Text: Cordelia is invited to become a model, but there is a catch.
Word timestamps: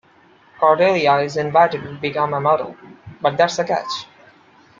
Cordelia 0.59 1.19
is 1.19 1.37
invited 1.37 1.83
to 1.83 1.93
become 1.93 2.33
a 2.33 2.41
model, 2.41 2.75
but 3.21 3.37
there 3.37 3.45
is 3.45 3.59
a 3.59 3.63
catch. 3.63 4.07